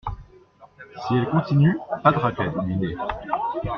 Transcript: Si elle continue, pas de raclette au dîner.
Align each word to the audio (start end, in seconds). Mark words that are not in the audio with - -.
Si 1.05 1.13
elle 1.15 1.29
continue, 1.29 1.77
pas 2.01 2.11
de 2.11 2.17
raclette 2.17 2.55
au 2.57 2.63
dîner. 2.63 2.95